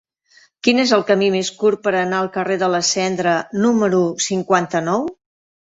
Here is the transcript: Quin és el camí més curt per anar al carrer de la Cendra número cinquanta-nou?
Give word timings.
Quin 0.67 0.79
és 0.83 0.93
el 0.97 1.03
camí 1.09 1.27
més 1.35 1.51
curt 1.59 1.83
per 1.89 1.93
anar 1.99 2.23
al 2.23 2.31
carrer 2.39 2.59
de 2.65 2.73
la 2.77 2.81
Cendra 2.89 3.39
número 3.69 4.05
cinquanta-nou? 4.31 5.09